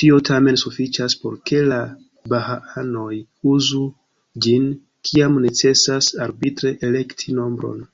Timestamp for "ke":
1.50-1.58